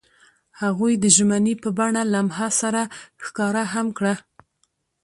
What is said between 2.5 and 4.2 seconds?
سره ښکاره هم کړه.